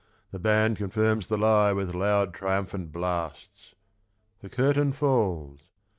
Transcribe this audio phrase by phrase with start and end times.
[0.31, 3.75] The band Confirms the lie with loud triumphant blasts.
[4.39, 5.59] The curtain falls.